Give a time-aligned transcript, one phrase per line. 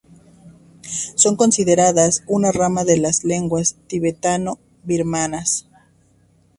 [1.13, 5.67] Son consideradas una rama de las lenguas tibetano-birmanas.